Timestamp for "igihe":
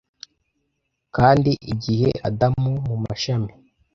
1.73-2.09